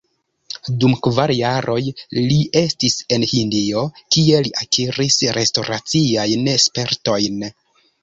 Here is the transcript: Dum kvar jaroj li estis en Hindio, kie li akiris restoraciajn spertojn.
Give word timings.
Dum 0.83 0.95
kvar 1.07 1.33
jaroj 1.39 1.83
li 2.31 2.39
estis 2.63 2.97
en 3.19 3.27
Hindio, 3.35 3.85
kie 4.17 4.43
li 4.49 4.57
akiris 4.65 5.23
restoraciajn 5.41 6.55
spertojn. 6.69 7.51